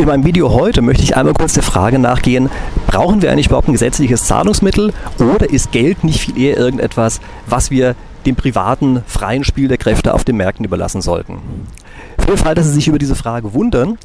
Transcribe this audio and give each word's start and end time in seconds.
In 0.00 0.06
meinem 0.06 0.24
Video 0.24 0.50
heute 0.50 0.80
möchte 0.80 1.02
ich 1.02 1.14
einmal 1.14 1.34
kurz 1.34 1.52
der 1.52 1.62
Frage 1.62 1.98
nachgehen, 1.98 2.48
brauchen 2.86 3.20
wir 3.20 3.30
eigentlich 3.30 3.48
überhaupt 3.48 3.68
ein 3.68 3.74
gesetzliches 3.74 4.24
Zahlungsmittel 4.24 4.94
oder 5.18 5.50
ist 5.50 5.72
Geld 5.72 6.04
nicht 6.04 6.20
viel 6.20 6.38
eher 6.38 6.56
irgendetwas, 6.56 7.20
was 7.44 7.70
wir 7.70 7.94
dem 8.24 8.34
privaten 8.34 9.02
freien 9.06 9.44
Spiel 9.44 9.68
der 9.68 9.76
Kräfte 9.76 10.14
auf 10.14 10.24
den 10.24 10.38
Märkten 10.38 10.64
überlassen 10.64 11.02
sollten? 11.02 11.40
Für 12.18 12.28
den 12.28 12.38
Fall, 12.38 12.54
dass 12.54 12.68
Sie 12.68 12.72
sich 12.72 12.88
über 12.88 12.98
diese 12.98 13.14
Frage 13.14 13.52
wundern, 13.52 13.98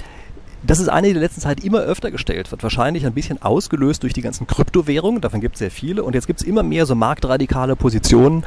das 0.63 0.81
ist 0.81 0.89
eine, 0.89 1.04
die 1.04 1.12
in 1.12 1.16
der 1.16 1.23
letzten 1.23 1.39
Zeit 1.39 1.63
immer 1.63 1.79
öfter 1.79 2.12
gestellt 2.12 2.52
wird. 2.52 2.62
Wahrscheinlich 2.62 3.05
ein 3.05 3.14
bisschen 3.14 3.41
ausgelöst 3.41 4.04
durch 4.04 4.12
die 4.12 4.21
ganzen 4.21 4.48
Kryptowährungen. 4.48 5.21
Davon 5.21 5.39
gibt 5.39 5.55
es 5.55 5.59
sehr 5.59 5.71
viele. 5.71 6.04
Und 6.04 6.14
jetzt 6.14 6.27
gibt 6.27 6.41
es 6.41 6.46
immer 6.46 6.64
mehr 6.64 6.86
so 6.86 6.96
marktradikale 6.96 7.77
Positionen, 7.77 8.43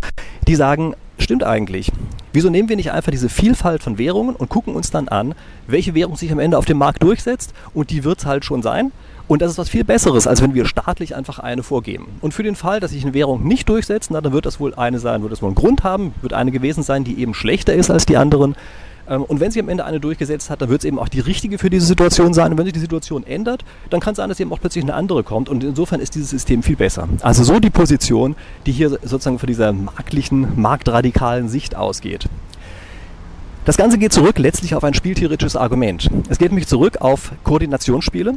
die 0.47 0.55
sagen, 0.55 0.95
stimmt 1.19 1.45
eigentlich. 1.45 1.93
Wieso 2.39 2.51
nehmen 2.51 2.69
wir 2.69 2.77
nicht 2.77 2.93
einfach 2.93 3.11
diese 3.11 3.29
Vielfalt 3.29 3.83
von 3.83 3.99
Währungen 3.99 4.37
und 4.37 4.49
gucken 4.49 4.77
uns 4.77 4.93
dann 4.93 5.09
an, 5.09 5.35
welche 5.67 5.97
Währung 5.97 6.15
sich 6.15 6.31
am 6.31 6.39
Ende 6.39 6.57
auf 6.57 6.67
dem 6.67 6.79
Markt 6.79 7.03
durchsetzt 7.03 7.53
und 7.75 7.91
die 7.91 8.05
wird 8.05 8.21
es 8.21 8.27
halt 8.27 8.45
schon 8.45 8.63
sein. 8.63 8.93
Und 9.27 9.43
das 9.43 9.51
ist 9.51 9.59
was 9.59 9.69
viel 9.69 9.83
Besseres, 9.83 10.29
als 10.29 10.41
wenn 10.41 10.55
wir 10.55 10.65
staatlich 10.65 11.17
einfach 11.17 11.41
eine 11.41 11.65
vorgeben. 11.65 12.07
Und 12.21 12.35
für 12.35 12.45
den 12.45 12.55
Fall, 12.55 12.79
dass 12.79 12.93
sich 12.93 13.03
eine 13.03 13.13
Währung 13.13 13.43
nicht 13.43 13.69
durchsetzt, 13.69 14.13
na, 14.13 14.21
dann 14.21 14.33
wird 14.33 14.47
das 14.47 14.61
wohl 14.61 14.73
eine 14.77 15.01
sein, 15.01 15.23
wird 15.23 15.33
das 15.33 15.43
wohl 15.43 15.49
einen 15.49 15.57
Grund 15.57 15.83
haben, 15.83 16.15
wird 16.23 16.33
eine 16.33 16.53
gewesen 16.53 16.85
sein, 16.85 17.03
die 17.03 17.19
eben 17.19 17.35
schlechter 17.35 17.75
ist 17.75 17.91
als 17.91 18.07
die 18.07 18.17
anderen. 18.17 18.55
Ähm, 19.09 19.25
und 19.25 19.41
wenn 19.41 19.51
sie 19.51 19.61
am 19.61 19.69
Ende 19.69 19.85
eine 19.85 20.01
durchgesetzt 20.01 20.51
hat, 20.51 20.63
dann 20.63 20.69
wird 20.69 20.83
es 20.83 20.85
eben 20.85 20.99
auch 20.99 21.09
die 21.09 21.21
richtige 21.21 21.59
für 21.59 21.71
diese 21.71 21.87
Situation 21.87 22.35
sein. 22.35 22.53
Und 22.53 22.59
wenn 22.59 22.67
sich 22.67 22.75
die 22.75 22.81
Situation 22.81 23.25
ändert, 23.25 23.65
dann 23.91 24.01
kann 24.01 24.13
es 24.13 24.17
sein, 24.19 24.29
dass 24.29 24.41
eben 24.41 24.53
auch 24.53 24.61
plötzlich 24.61 24.85
eine 24.85 24.95
andere 24.95 25.23
kommt. 25.25 25.49
Und 25.49 25.65
insofern 25.65 26.01
ist 26.01 26.15
dieses 26.15 26.31
System 26.31 26.63
viel 26.63 26.77
besser. 26.77 27.09
Also 27.23 27.45
so 27.45 27.59
die 27.59 27.71
Position, 27.71 28.37
die 28.67 28.73
hier 28.73 28.91
sozusagen 28.91 29.39
von 29.39 29.47
dieser 29.47 29.73
marktlichen, 29.73 30.61
marktradikalen 30.61 31.49
Sicht 31.49 31.77
ausgeht. 31.77 32.29
Das 33.69 33.77
Ganze 33.77 33.99
geht 33.99 34.15
zurück 34.15 34.39
letztlich 34.39 34.75
auf 34.75 34.83
ein 34.83 34.95
spieltheoretisches 34.95 35.55
Argument. 35.55 36.09
Es 36.31 36.39
geht 36.39 36.53
nämlich 36.53 36.67
zurück 36.69 37.03
auf 37.03 37.33
Koordinationsspiele. 37.45 38.33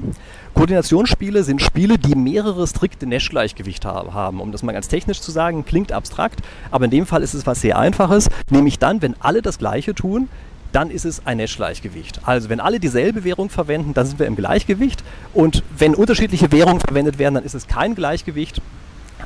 Koordinationsspiele 0.55 1.45
sind 1.45 1.62
Spiele, 1.62 1.98
die 1.98 2.15
mehrere 2.15 2.67
strikte 2.67 3.05
Nash-Gleichgewichte 3.05 3.87
haben. 3.87 4.41
Um 4.41 4.51
das 4.51 4.62
mal 4.62 4.74
ganz 4.74 4.90
technisch 4.90 5.21
zu 5.21 5.31
sagen, 5.31 5.63
klingt 5.63 5.93
abstrakt, 5.93 6.41
aber 6.70 6.84
in 6.84 6.91
dem 6.91 7.05
Fall 7.05 7.24
ist 7.24 7.34
es 7.34 7.48
was 7.48 7.62
sehr 7.62 7.79
Einfaches, 7.79 8.27
nämlich 8.49 8.77
dann, 8.77 9.01
wenn 9.01 9.15
alle 9.21 9.41
das 9.41 9.57
Gleiche 9.57 9.96
tun, 9.96 10.27
dann 10.72 10.90
ist 10.90 11.05
es 11.05 11.26
ein 11.26 11.38
Nash-Gleichgewicht. 11.38 12.22
Also 12.24 12.50
wenn 12.50 12.60
alle 12.60 12.80
dieselbe 12.80 13.24
Währung 13.24 13.50
verwenden, 13.50 13.94
dann 13.94 14.05
sind 14.05 14.20
wir 14.20 14.27
im 14.27 14.36
Gleichgewicht. 14.36 15.04
Und 15.34 15.64
wenn 15.77 15.96
unterschiedliche 15.96 16.52
Währungen 16.52 16.80
verwendet 16.80 17.20
werden, 17.20 17.36
dann 17.36 17.44
ist 17.44 17.54
es 17.54 17.68
kein 17.68 17.96
Gleichgewicht. 17.96 18.62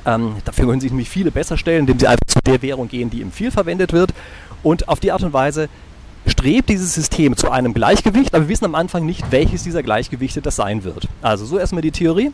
Ähm, 0.05 0.35
dafür 0.43 0.67
können 0.67 0.81
sich 0.81 0.91
nämlich 0.91 1.09
viele 1.09 1.31
besser 1.31 1.57
stellen, 1.57 1.81
indem 1.81 1.99
sie 1.99 2.07
einfach 2.07 2.25
zu 2.27 2.39
der 2.45 2.61
Währung 2.61 2.87
gehen, 2.87 3.09
die 3.09 3.21
im 3.21 3.31
viel 3.31 3.51
verwendet 3.51 3.93
wird. 3.93 4.13
Und 4.63 4.87
auf 4.89 4.99
die 4.99 5.11
Art 5.11 5.23
und 5.23 5.33
Weise 5.33 5.69
strebt 6.27 6.69
dieses 6.69 6.93
System 6.93 7.37
zu 7.37 7.51
einem 7.51 7.73
Gleichgewicht, 7.73 8.33
aber 8.33 8.45
wir 8.45 8.49
wissen 8.49 8.65
am 8.65 8.75
Anfang 8.75 9.05
nicht, 9.05 9.31
welches 9.31 9.63
dieser 9.63 9.83
Gleichgewichte 9.83 10.41
das 10.41 10.55
sein 10.55 10.83
wird. 10.83 11.07
Also 11.21 11.45
so 11.45 11.59
erstmal 11.59 11.81
die 11.81 11.91
Theorie. 11.91 12.31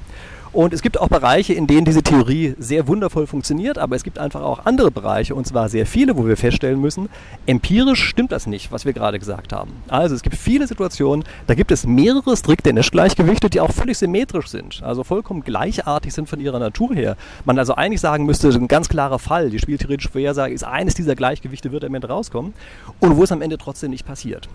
Und 0.53 0.73
es 0.73 0.81
gibt 0.81 0.99
auch 0.99 1.07
Bereiche, 1.07 1.53
in 1.53 1.65
denen 1.65 1.85
diese 1.85 2.03
Theorie 2.03 2.55
sehr 2.59 2.85
wundervoll 2.87 3.25
funktioniert, 3.25 3.77
aber 3.77 3.95
es 3.95 4.03
gibt 4.03 4.19
einfach 4.19 4.41
auch 4.41 4.65
andere 4.65 4.91
Bereiche, 4.91 5.33
und 5.33 5.47
zwar 5.47 5.69
sehr 5.69 5.85
viele, 5.85 6.17
wo 6.17 6.27
wir 6.27 6.35
feststellen 6.35 6.81
müssen, 6.81 7.07
empirisch 7.45 8.03
stimmt 8.03 8.33
das 8.33 8.47
nicht, 8.47 8.69
was 8.69 8.83
wir 8.83 8.91
gerade 8.91 9.17
gesagt 9.17 9.53
haben. 9.53 9.71
Also 9.87 10.13
es 10.13 10.21
gibt 10.21 10.35
viele 10.35 10.67
Situationen, 10.67 11.23
da 11.47 11.53
gibt 11.53 11.71
es 11.71 11.87
mehrere 11.87 12.35
strikte 12.35 12.73
Nash-Gleichgewichte, 12.73 13.49
die 13.49 13.61
auch 13.61 13.71
völlig 13.71 13.97
symmetrisch 13.97 14.47
sind, 14.47 14.83
also 14.83 15.05
vollkommen 15.05 15.45
gleichartig 15.45 16.13
sind 16.13 16.27
von 16.27 16.41
ihrer 16.41 16.59
Natur 16.59 16.93
her. 16.93 17.15
Man 17.45 17.57
also 17.57 17.75
eigentlich 17.75 18.01
sagen 18.01 18.25
müsste, 18.25 18.49
ein 18.49 18.67
ganz 18.67 18.89
klarer 18.89 19.19
Fall, 19.19 19.51
die 19.51 19.59
spieltheoretische 19.59 20.09
Vorhersage 20.09 20.53
ist, 20.53 20.65
eines 20.65 20.95
dieser 20.95 21.15
Gleichgewichte 21.15 21.71
wird 21.71 21.85
am 21.85 21.95
Ende 21.95 22.09
rauskommen, 22.09 22.53
und 22.99 23.15
wo 23.15 23.23
es 23.23 23.31
am 23.31 23.41
Ende 23.41 23.57
trotzdem 23.57 23.91
nicht 23.91 24.05
passiert. 24.05 24.49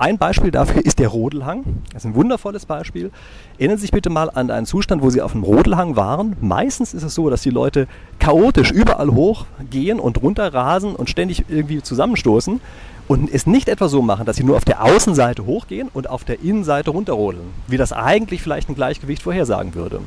Ein 0.00 0.16
Beispiel 0.16 0.50
dafür 0.50 0.82
ist 0.82 0.98
der 0.98 1.08
Rodelhang. 1.08 1.62
Das 1.92 2.04
ist 2.04 2.06
ein 2.06 2.14
wundervolles 2.14 2.64
Beispiel. 2.64 3.10
Erinnern 3.58 3.76
Sie 3.76 3.82
sich 3.82 3.90
bitte 3.90 4.08
mal 4.08 4.30
an 4.30 4.50
einen 4.50 4.64
Zustand, 4.64 5.02
wo 5.02 5.10
Sie 5.10 5.20
auf 5.20 5.34
einem 5.34 5.44
Rodelhang 5.44 5.94
waren. 5.94 6.36
Meistens 6.40 6.94
ist 6.94 7.02
es 7.02 7.14
so, 7.14 7.28
dass 7.28 7.42
die 7.42 7.50
Leute 7.50 7.86
chaotisch 8.18 8.70
überall 8.70 9.10
hochgehen 9.10 10.00
und 10.00 10.22
runter 10.22 10.54
rasen 10.54 10.96
und 10.96 11.10
ständig 11.10 11.44
irgendwie 11.50 11.82
zusammenstoßen 11.82 12.62
und 13.08 13.30
es 13.30 13.46
nicht 13.46 13.68
etwa 13.68 13.88
so 13.88 14.00
machen, 14.00 14.24
dass 14.24 14.36
sie 14.36 14.44
nur 14.44 14.56
auf 14.56 14.64
der 14.64 14.82
Außenseite 14.82 15.44
hochgehen 15.44 15.90
und 15.92 16.08
auf 16.08 16.24
der 16.24 16.40
Innenseite 16.40 16.92
runterrodeln, 16.92 17.48
wie 17.66 17.76
das 17.76 17.92
eigentlich 17.92 18.40
vielleicht 18.40 18.70
ein 18.70 18.76
Gleichgewicht 18.76 19.22
vorhersagen 19.22 19.74
würde. 19.74 20.00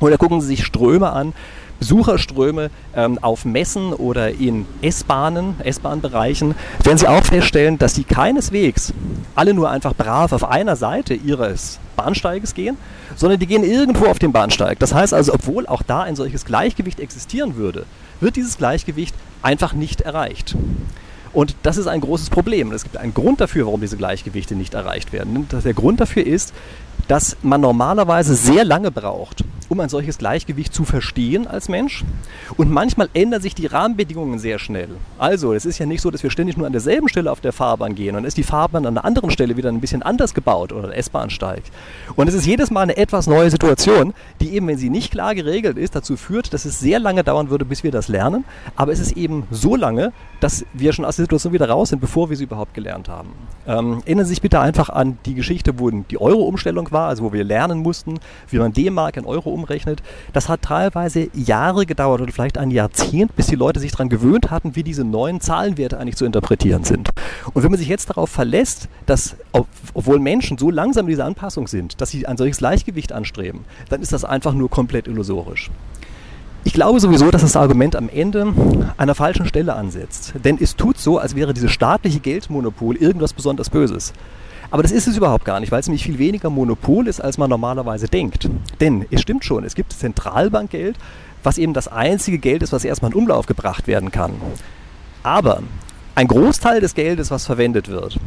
Oder 0.00 0.18
gucken 0.18 0.40
Sie 0.40 0.48
sich 0.48 0.64
Ströme 0.64 1.10
an, 1.10 1.32
Besucherströme 1.78 2.70
ähm, 2.94 3.18
auf 3.22 3.44
Messen 3.44 3.92
oder 3.92 4.30
in 4.30 4.66
S-Bahnen, 4.82 5.54
S-Bahn-Bereichen, 5.62 6.54
werden 6.82 6.98
Sie 6.98 7.06
auch 7.06 7.24
feststellen, 7.24 7.78
dass 7.78 7.94
die 7.94 8.04
keineswegs 8.04 8.92
alle 9.34 9.54
nur 9.54 9.70
einfach 9.70 9.94
brav 9.94 10.32
auf 10.32 10.44
einer 10.44 10.76
Seite 10.76 11.14
ihres 11.14 11.78
Bahnsteiges 11.96 12.54
gehen, 12.54 12.76
sondern 13.16 13.38
die 13.38 13.46
gehen 13.46 13.64
irgendwo 13.64 14.06
auf 14.06 14.18
dem 14.18 14.32
Bahnsteig. 14.32 14.78
Das 14.78 14.94
heißt 14.94 15.14
also, 15.14 15.34
obwohl 15.34 15.66
auch 15.66 15.82
da 15.82 16.02
ein 16.02 16.16
solches 16.16 16.44
Gleichgewicht 16.44 17.00
existieren 17.00 17.56
würde, 17.56 17.86
wird 18.20 18.36
dieses 18.36 18.58
Gleichgewicht 18.58 19.14
einfach 19.42 19.72
nicht 19.72 20.00
erreicht. 20.00 20.56
Und 21.32 21.54
das 21.62 21.76
ist 21.76 21.86
ein 21.86 22.00
großes 22.00 22.30
Problem. 22.30 22.72
Es 22.72 22.84
gibt 22.84 22.96
einen 22.96 23.14
Grund 23.14 23.40
dafür, 23.40 23.66
warum 23.66 23.80
diese 23.80 23.96
Gleichgewichte 23.96 24.54
nicht 24.54 24.74
erreicht 24.74 25.12
werden. 25.12 25.46
Der 25.50 25.74
Grund 25.74 26.00
dafür 26.00 26.26
ist, 26.26 26.52
dass 27.06 27.36
man 27.42 27.60
normalerweise 27.60 28.34
sehr 28.34 28.64
lange 28.64 28.90
braucht, 28.90 29.44
um 29.68 29.80
ein 29.80 29.88
solches 29.88 30.18
Gleichgewicht 30.18 30.72
zu 30.72 30.84
verstehen 30.84 31.46
als 31.46 31.68
Mensch. 31.68 32.04
Und 32.56 32.70
manchmal 32.70 33.08
ändern 33.14 33.42
sich 33.42 33.54
die 33.54 33.66
Rahmenbedingungen 33.66 34.38
sehr 34.38 34.58
schnell. 34.58 34.88
Also, 35.18 35.52
es 35.52 35.66
ist 35.66 35.78
ja 35.78 35.86
nicht 35.86 36.00
so, 36.00 36.10
dass 36.10 36.22
wir 36.22 36.30
ständig 36.30 36.56
nur 36.56 36.66
an 36.66 36.72
derselben 36.72 37.08
Stelle 37.08 37.30
auf 37.30 37.40
der 37.40 37.52
Fahrbahn 37.52 37.94
gehen 37.94 38.16
und 38.16 38.24
ist 38.24 38.36
die 38.36 38.42
Fahrbahn 38.42 38.86
an 38.86 38.96
einer 38.96 39.04
anderen 39.04 39.30
Stelle 39.30 39.56
wieder 39.56 39.68
ein 39.68 39.80
bisschen 39.80 40.02
anders 40.02 40.34
gebaut 40.34 40.72
oder 40.72 40.88
der 40.88 40.98
S-Bahnsteig. 40.98 41.62
Und 42.16 42.28
es 42.28 42.34
ist 42.34 42.46
jedes 42.46 42.70
Mal 42.70 42.82
eine 42.82 42.96
etwas 42.96 43.26
neue 43.26 43.50
Situation, 43.50 44.14
die 44.40 44.54
eben, 44.54 44.66
wenn 44.68 44.78
sie 44.78 44.90
nicht 44.90 45.10
klar 45.10 45.34
geregelt 45.34 45.76
ist, 45.76 45.94
dazu 45.94 46.16
führt, 46.16 46.52
dass 46.52 46.64
es 46.64 46.80
sehr 46.80 46.98
lange 46.98 47.24
dauern 47.24 47.50
würde, 47.50 47.64
bis 47.64 47.84
wir 47.84 47.90
das 47.90 48.08
lernen. 48.08 48.44
Aber 48.76 48.92
es 48.92 49.00
ist 49.00 49.16
eben 49.16 49.44
so 49.50 49.76
lange, 49.76 50.12
dass 50.40 50.64
wir 50.72 50.92
schon 50.92 51.04
aus 51.04 51.16
der 51.16 51.24
Situation 51.24 51.52
wieder 51.52 51.68
raus 51.68 51.90
sind, 51.90 52.00
bevor 52.00 52.30
wir 52.30 52.36
sie 52.36 52.44
überhaupt 52.44 52.74
gelernt 52.74 53.08
haben. 53.08 53.30
Ähm, 53.66 54.02
erinnern 54.04 54.24
Sie 54.24 54.30
sich 54.30 54.42
bitte 54.42 54.60
einfach 54.60 54.88
an 54.88 55.18
die 55.26 55.34
Geschichte, 55.34 55.78
wo 55.78 55.90
die 55.90 56.20
Euro-Umstellung 56.20 56.90
war, 56.92 57.08
also 57.08 57.24
wo 57.24 57.32
wir 57.32 57.44
lernen 57.44 57.78
mussten, 57.80 58.18
wie 58.50 58.58
man 58.58 58.72
D-Mark 58.72 59.16
in 59.16 59.24
Euro 59.24 59.57
umrechnet. 59.58 60.02
Das 60.32 60.48
hat 60.48 60.62
teilweise 60.62 61.28
Jahre 61.34 61.86
gedauert 61.86 62.20
oder 62.20 62.32
vielleicht 62.32 62.58
ein 62.58 62.70
Jahrzehnt, 62.70 63.34
bis 63.36 63.46
die 63.46 63.56
Leute 63.56 63.80
sich 63.80 63.92
daran 63.92 64.08
gewöhnt 64.08 64.50
hatten, 64.50 64.76
wie 64.76 64.82
diese 64.82 65.04
neuen 65.04 65.40
Zahlenwerte 65.40 65.98
eigentlich 65.98 66.16
zu 66.16 66.24
interpretieren 66.24 66.84
sind. 66.84 67.10
Und 67.52 67.62
wenn 67.62 67.70
man 67.70 67.78
sich 67.78 67.88
jetzt 67.88 68.10
darauf 68.10 68.30
verlässt, 68.30 68.88
dass, 69.06 69.36
obwohl 69.94 70.18
Menschen 70.18 70.58
so 70.58 70.70
langsam 70.70 71.06
in 71.06 71.10
dieser 71.10 71.24
Anpassung 71.24 71.68
sind, 71.68 72.00
dass 72.00 72.10
sie 72.10 72.26
ein 72.26 72.36
solches 72.36 72.58
Gleichgewicht 72.58 73.12
anstreben, 73.12 73.64
dann 73.88 74.02
ist 74.02 74.12
das 74.12 74.24
einfach 74.24 74.54
nur 74.54 74.70
komplett 74.70 75.08
illusorisch. 75.08 75.70
Ich 76.64 76.72
glaube 76.72 77.00
sowieso, 77.00 77.30
dass 77.30 77.42
das 77.42 77.56
Argument 77.56 77.96
am 77.96 78.08
Ende 78.08 78.42
an 78.42 78.92
einer 78.96 79.14
falschen 79.14 79.46
Stelle 79.46 79.74
ansetzt. 79.74 80.34
Denn 80.44 80.58
es 80.60 80.76
tut 80.76 80.98
so, 80.98 81.18
als 81.18 81.34
wäre 81.34 81.54
dieses 81.54 81.70
staatliche 81.70 82.20
Geldmonopol 82.20 82.96
irgendwas 82.96 83.32
besonders 83.32 83.70
Böses. 83.70 84.12
Aber 84.70 84.82
das 84.82 84.92
ist 84.92 85.06
es 85.08 85.16
überhaupt 85.16 85.44
gar 85.44 85.60
nicht, 85.60 85.72
weil 85.72 85.80
es 85.80 85.86
nämlich 85.86 86.04
viel 86.04 86.18
weniger 86.18 86.50
Monopol 86.50 87.08
ist, 87.08 87.20
als 87.20 87.38
man 87.38 87.48
normalerweise 87.48 88.06
denkt. 88.06 88.50
Denn 88.80 89.06
es 89.10 89.22
stimmt 89.22 89.44
schon, 89.44 89.64
es 89.64 89.74
gibt 89.74 89.92
Zentralbankgeld, 89.92 90.96
was 91.42 91.58
eben 91.58 91.72
das 91.72 91.88
einzige 91.88 92.38
Geld 92.38 92.62
ist, 92.62 92.72
was 92.72 92.84
erstmal 92.84 93.12
in 93.12 93.18
Umlauf 93.18 93.46
gebracht 93.46 93.86
werden 93.86 94.10
kann. 94.10 94.32
Aber 95.22 95.62
ein 96.14 96.28
Großteil 96.28 96.80
des 96.80 96.94
Geldes, 96.94 97.30
was 97.30 97.46
verwendet 97.46 97.88
wird, 97.88 98.18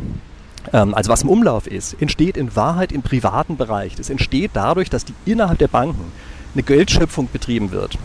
ähm, 0.74 0.94
also 0.94 1.12
was 1.12 1.24
im 1.24 1.30
Umlauf 1.30 1.68
ist, 1.68 2.02
entsteht 2.02 2.38
in 2.38 2.56
Wahrheit 2.56 2.92
im 2.92 3.02
privaten 3.02 3.58
Bereich. 3.58 3.96
Das 3.96 4.10
entsteht 4.10 4.52
dadurch, 4.54 4.90
dass 4.90 5.06
die 5.06 5.14
innerhalb 5.26 5.60
der 5.60 5.68
Banken 5.68 6.12
eine 6.54 6.64
Geldschöpfung 6.64 7.30
betrieben 7.32 7.72
wird. 7.72 7.98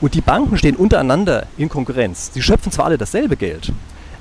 Und 0.00 0.14
die 0.14 0.20
Banken 0.20 0.56
stehen 0.56 0.76
untereinander 0.76 1.46
in 1.58 1.68
Konkurrenz. 1.68 2.30
Sie 2.32 2.42
schöpfen 2.42 2.72
zwar 2.72 2.86
alle 2.86 2.98
dasselbe 2.98 3.36
Geld, 3.36 3.72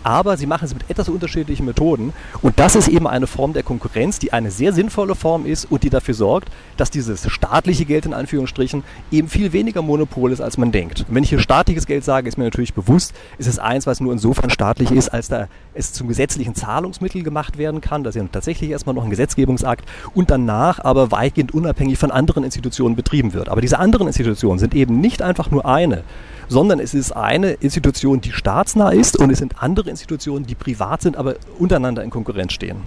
aber 0.04 0.38
sie 0.38 0.46
machen 0.46 0.66
es 0.66 0.74
mit 0.74 0.90
etwas 0.90 1.10
unterschiedlichen 1.10 1.66
Methoden. 1.66 2.14
Und 2.42 2.60
das 2.60 2.76
ist 2.76 2.88
eben 2.88 3.08
eine 3.08 3.28
Form 3.28 3.54
der 3.54 3.64
Konkurrenz, 3.64 4.20
die 4.20 4.34
eine 4.34 4.52
sehr 4.52 4.74
sinnvolle 4.74 5.16
Form 5.16 5.46
ist 5.46 5.66
und 5.72 5.84
die 5.84 5.90
dafür 5.90 6.14
sorgt, 6.14 6.50
dass 6.78 6.90
dieses 6.90 7.30
staatliche 7.30 7.86
Geld 7.86 8.06
in 8.06 8.14
Anführungsstrichen 8.14 8.84
eben 9.12 9.28
viel 9.28 9.54
weniger 9.54 9.82
Monopol 9.82 10.32
ist, 10.32 10.42
als 10.42 10.58
man 10.58 10.72
denkt. 10.72 11.06
Und 11.08 11.16
wenn 11.16 11.24
ich 11.24 11.30
hier 11.30 11.40
staatliches 11.40 11.86
Geld 11.86 12.04
sage, 12.04 12.28
ist 12.28 12.38
mir 12.38 12.46
natürlich 12.46 12.74
bewusst, 12.74 13.14
ist 13.38 13.48
es 13.48 13.60
eins, 13.60 13.88
was 13.88 14.00
nur 14.00 14.14
insofern 14.14 14.50
staatlich 14.50 14.92
ist, 14.92 15.10
als 15.10 15.28
da 15.28 15.48
es 15.74 15.94
zum 15.94 16.08
gesetzlichen 16.08 16.56
Zahlungsmittel 16.56 17.24
gemacht 17.24 17.58
werden 17.58 17.82
kann. 17.82 18.04
Das 18.04 18.16
ist 18.16 18.22
ja 18.22 18.28
tatsächlich 18.32 18.70
erstmal 18.70 18.96
noch 18.96 19.04
ein 19.04 19.10
Gesetzgebungsakt 19.10 19.86
und 20.14 20.30
danach 20.30 20.80
aber 20.84 21.12
weitgehend 21.12 21.54
unabhängig 21.54 21.98
von 21.98 22.12
anderen 22.12 22.44
Institutionen 22.44 22.96
betrieben 22.96 23.34
wird. 23.34 23.50
Aber 23.50 23.62
diese 23.62 23.80
anderen 23.80 24.08
Institutionen 24.08 24.60
sind 24.60 24.76
eben 24.76 25.00
nicht 25.00 25.22
einfach 25.22 25.52
nur 25.52 25.66
eine, 25.66 26.04
sondern 26.48 26.80
es 26.80 26.94
ist 26.94 27.12
eine 27.12 27.52
Institution, 27.52 28.22
die 28.22 28.32
staatsnah 28.32 28.90
ist 28.90 29.18
und 29.18 29.30
es 29.30 29.40
sind 29.40 29.62
andere 29.62 29.89
Institutionen, 29.90 30.46
die 30.46 30.56
privat 30.56 31.02
sind, 31.02 31.18
aber 31.18 31.36
untereinander 31.58 32.04
in 32.04 32.10
Konkurrenz 32.10 32.54
stehen. 32.54 32.78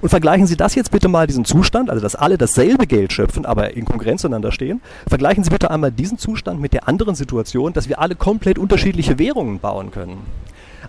Und 0.00 0.08
vergleichen 0.08 0.46
Sie 0.46 0.56
das 0.56 0.74
jetzt 0.74 0.90
bitte 0.90 1.08
mal, 1.08 1.26
diesen 1.26 1.44
Zustand, 1.44 1.90
also 1.90 2.02
dass 2.02 2.14
alle 2.14 2.38
dasselbe 2.38 2.86
Geld 2.86 3.12
schöpfen, 3.12 3.44
aber 3.44 3.76
in 3.76 3.84
Konkurrenz 3.84 4.22
zueinander 4.22 4.52
stehen. 4.52 4.80
Vergleichen 5.08 5.44
Sie 5.44 5.50
bitte 5.50 5.70
einmal 5.70 5.92
diesen 5.92 6.18
Zustand 6.18 6.60
mit 6.60 6.72
der 6.72 6.88
anderen 6.88 7.14
Situation, 7.14 7.72
dass 7.72 7.88
wir 7.88 8.00
alle 8.00 8.14
komplett 8.14 8.58
unterschiedliche 8.58 9.18
Währungen 9.18 9.58
bauen 9.58 9.90
können. 9.90 10.18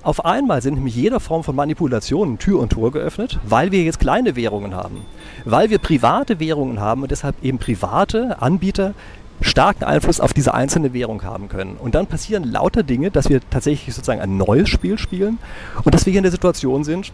Auf 0.06 0.24
einmal 0.24 0.62
sind 0.62 0.76
nämlich 0.76 0.96
jeder 0.96 1.20
Form 1.20 1.44
von 1.44 1.56
Manipulation 1.56 2.38
Tür 2.38 2.60
und 2.60 2.72
Tor 2.72 2.92
geöffnet, 2.92 3.40
weil 3.44 3.72
wir 3.72 3.82
jetzt 3.82 4.00
kleine 4.00 4.36
Währungen 4.36 4.76
haben. 4.76 4.98
Weil 5.46 5.72
wir 5.72 5.80
private 5.80 6.40
Währungen 6.40 6.80
haben 6.80 7.02
und 7.02 7.10
deshalb 7.10 7.44
eben 7.44 7.58
private 7.58 8.40
Anbieter 8.40 8.94
starken 9.46 9.84
Einfluss 9.84 10.20
auf 10.20 10.34
diese 10.34 10.54
einzelne 10.54 10.94
Währung 10.94 11.24
haben 11.24 11.48
können. 11.48 11.78
Und 11.78 11.96
dann 11.96 12.08
passieren 12.08 12.44
lauter 12.44 12.84
Dinge, 12.84 13.12
dass 13.12 13.30
wir 13.30 13.42
tatsächlich 13.50 13.94
sozusagen 13.96 14.22
ein 14.22 14.38
neues 14.38 14.70
Spiel 14.70 14.98
spielen 14.98 15.38
und 15.84 15.94
dass 15.94 16.06
wir 16.06 16.12
hier 16.12 16.20
in 16.20 16.24
der 16.24 16.32
Situation 16.32 16.84
sind, 16.84 17.12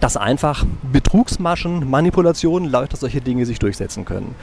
dass 0.00 0.16
einfach 0.16 0.64
Betrugsmaschen, 0.92 1.88
Manipulationen, 1.88 2.68
lauter 2.68 2.96
solche 2.96 3.20
Dinge 3.20 3.46
sich 3.46 3.58
durchsetzen 3.58 4.04
können. 4.04 4.34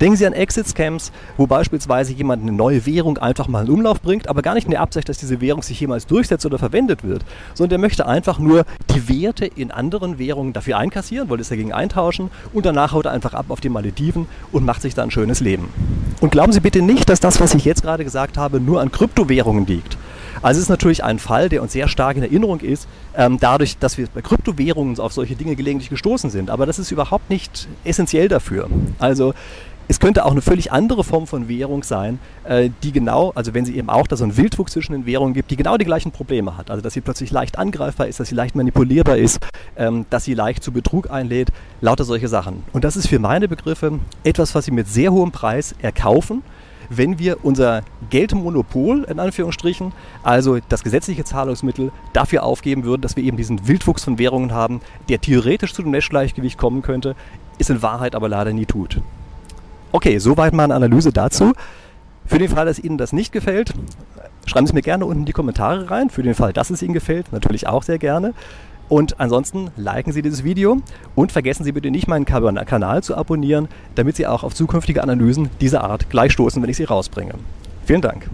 Denken 0.00 0.16
Sie 0.16 0.26
an 0.26 0.32
Exit-Scams, 0.32 1.10
wo 1.36 1.48
beispielsweise 1.48 2.12
jemand 2.12 2.42
eine 2.42 2.52
neue 2.52 2.86
Währung 2.86 3.18
einfach 3.18 3.48
mal 3.48 3.66
in 3.66 3.72
Umlauf 3.72 4.00
bringt, 4.00 4.28
aber 4.28 4.42
gar 4.42 4.54
nicht 4.54 4.66
in 4.66 4.70
der 4.70 4.80
Absicht, 4.80 5.08
dass 5.08 5.18
diese 5.18 5.40
Währung 5.40 5.62
sich 5.62 5.80
jemals 5.80 6.06
durchsetzt 6.06 6.46
oder 6.46 6.58
verwendet 6.58 7.02
wird, 7.02 7.24
sondern 7.54 7.70
der 7.70 7.78
möchte 7.78 8.06
einfach 8.06 8.38
nur 8.38 8.64
die 8.94 9.08
Werte 9.08 9.46
in 9.46 9.72
anderen 9.72 10.20
Währungen 10.20 10.52
dafür 10.52 10.78
einkassieren, 10.78 11.28
wollte 11.28 11.42
es 11.42 11.48
dagegen 11.48 11.72
eintauschen 11.72 12.30
und 12.52 12.64
danach 12.64 12.92
haut 12.92 13.06
er 13.06 13.12
einfach 13.12 13.34
ab 13.34 13.46
auf 13.48 13.60
die 13.60 13.70
Malediven 13.70 14.26
und 14.52 14.64
macht 14.64 14.82
sich 14.82 14.94
da 14.94 15.02
ein 15.02 15.10
schönes 15.10 15.40
Leben. 15.40 15.68
Und 16.20 16.30
glauben 16.30 16.52
Sie 16.52 16.60
bitte 16.60 16.80
nicht, 16.80 17.08
dass 17.08 17.18
das, 17.18 17.40
was 17.40 17.54
ich 17.54 17.64
jetzt 17.64 17.82
gerade 17.82 18.04
gesagt 18.04 18.38
habe, 18.38 18.60
nur 18.60 18.80
an 18.80 18.92
Kryptowährungen 18.92 19.66
liegt. 19.66 19.96
Also 20.42 20.58
es 20.58 20.64
ist 20.64 20.68
natürlich 20.68 21.02
ein 21.02 21.18
Fall, 21.18 21.48
der 21.48 21.62
uns 21.62 21.72
sehr 21.72 21.88
stark 21.88 22.16
in 22.16 22.22
Erinnerung 22.22 22.60
ist, 22.60 22.86
ähm, 23.16 23.38
dadurch, 23.40 23.78
dass 23.78 23.98
wir 23.98 24.06
bei 24.14 24.20
Kryptowährungen 24.20 24.98
auf 25.00 25.12
solche 25.12 25.34
Dinge 25.34 25.56
gelegentlich 25.56 25.90
gestoßen 25.90 26.30
sind. 26.30 26.50
Aber 26.50 26.66
das 26.66 26.78
ist 26.78 26.92
überhaupt 26.92 27.28
nicht 27.30 27.66
essentiell 27.84 28.28
dafür. 28.28 28.68
Also 29.00 29.34
es 29.88 30.00
könnte 30.00 30.24
auch 30.26 30.30
eine 30.30 30.42
völlig 30.42 30.70
andere 30.70 31.02
Form 31.02 31.26
von 31.26 31.48
Währung 31.48 31.82
sein, 31.82 32.18
äh, 32.44 32.70
die 32.82 32.92
genau, 32.92 33.32
also 33.34 33.54
wenn 33.54 33.64
sie 33.64 33.76
eben 33.76 33.88
auch 33.88 34.06
da 34.06 34.16
so 34.16 34.24
einen 34.24 34.36
Wildwuchs 34.36 34.72
zwischen 34.72 34.92
den 34.92 35.06
Währungen 35.06 35.32
gibt, 35.32 35.50
die 35.50 35.56
genau 35.56 35.78
die 35.78 35.86
gleichen 35.86 36.12
Probleme 36.12 36.56
hat. 36.58 36.70
Also 36.70 36.82
dass 36.82 36.92
sie 36.92 37.00
plötzlich 37.00 37.30
leicht 37.30 37.58
angreifbar 37.58 38.06
ist, 38.06 38.20
dass 38.20 38.28
sie 38.28 38.34
leicht 38.34 38.54
manipulierbar 38.54 39.16
ist, 39.16 39.38
ähm, 39.76 40.04
dass 40.10 40.24
sie 40.24 40.34
leicht 40.34 40.62
zu 40.62 40.72
Betrug 40.72 41.10
einlädt, 41.10 41.48
lauter 41.80 42.04
solche 42.04 42.28
Sachen. 42.28 42.64
Und 42.72 42.84
das 42.84 42.96
ist 42.96 43.08
für 43.08 43.18
meine 43.18 43.48
Begriffe 43.48 43.98
etwas, 44.24 44.54
was 44.54 44.66
sie 44.66 44.72
mit 44.72 44.88
sehr 44.88 45.10
hohem 45.10 45.32
Preis 45.32 45.74
erkaufen 45.80 46.42
wenn 46.90 47.18
wir 47.18 47.44
unser 47.44 47.82
Geldmonopol, 48.08 49.04
in 49.04 49.20
Anführungsstrichen, 49.20 49.92
also 50.22 50.58
das 50.70 50.82
gesetzliche 50.82 51.22
Zahlungsmittel, 51.24 51.92
dafür 52.14 52.44
aufgeben 52.44 52.84
würden, 52.84 53.02
dass 53.02 53.14
wir 53.14 53.24
eben 53.24 53.36
diesen 53.36 53.68
Wildwuchs 53.68 54.04
von 54.04 54.18
Währungen 54.18 54.52
haben, 54.52 54.80
der 55.10 55.20
theoretisch 55.20 55.74
zu 55.74 55.82
dem 55.82 55.90
Meshgleichgewicht 55.90 56.58
kommen 56.58 56.80
könnte, 56.80 57.14
ist 57.58 57.68
in 57.68 57.82
Wahrheit 57.82 58.14
aber 58.14 58.30
leider 58.30 58.54
nie 58.54 58.66
tut. 58.66 59.02
Okay, 59.92 60.18
soweit 60.18 60.52
mal 60.52 60.64
eine 60.64 60.74
Analyse 60.74 61.12
dazu. 61.12 61.52
Für 62.26 62.38
den 62.38 62.50
Fall, 62.50 62.66
dass 62.66 62.78
Ihnen 62.78 62.98
das 62.98 63.12
nicht 63.12 63.32
gefällt, 63.32 63.72
schreiben 64.44 64.66
Sie 64.66 64.74
mir 64.74 64.82
gerne 64.82 65.06
unten 65.06 65.20
in 65.20 65.26
die 65.26 65.32
Kommentare 65.32 65.90
rein. 65.90 66.10
Für 66.10 66.22
den 66.22 66.34
Fall, 66.34 66.52
dass 66.52 66.70
es 66.70 66.82
Ihnen 66.82 66.92
gefällt, 66.92 67.32
natürlich 67.32 67.66
auch 67.66 67.82
sehr 67.82 67.98
gerne. 67.98 68.34
Und 68.88 69.20
ansonsten 69.20 69.70
liken 69.76 70.12
Sie 70.12 70.22
dieses 70.22 70.44
Video 70.44 70.78
und 71.14 71.32
vergessen 71.32 71.64
Sie 71.64 71.72
bitte 71.72 71.90
nicht, 71.90 72.08
meinen 72.08 72.24
Kanal 72.24 73.02
zu 73.02 73.16
abonnieren, 73.16 73.68
damit 73.94 74.16
Sie 74.16 74.26
auch 74.26 74.44
auf 74.44 74.54
zukünftige 74.54 75.02
Analysen 75.02 75.50
dieser 75.60 75.84
Art 75.84 76.10
gleich 76.10 76.32
stoßen, 76.32 76.62
wenn 76.62 76.70
ich 76.70 76.76
sie 76.76 76.84
rausbringe. 76.84 77.34
Vielen 77.84 78.00
Dank. 78.00 78.28